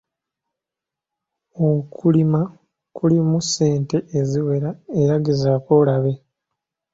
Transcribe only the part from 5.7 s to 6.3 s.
olabe.